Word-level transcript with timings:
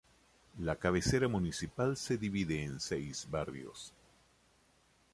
La 0.57 0.77
cabecera 0.77 1.27
municipal 1.27 1.95
se 1.95 2.17
divide 2.17 2.63
en 2.63 2.79
seis 2.79 3.27
barrios. 3.29 3.93